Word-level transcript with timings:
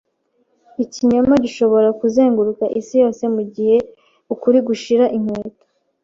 Ikinyoma 0.83 1.33
gishobora 1.43 1.87
kuzenguruka 1.99 2.65
isi 2.79 2.95
yose 3.03 3.23
mugihe 3.35 3.77
ukuri 4.33 4.57
gushira 4.67 5.05
inkweto. 5.17 5.65